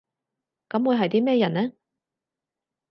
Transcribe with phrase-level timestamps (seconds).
[0.67, 1.73] 噉會係啲咩人呢？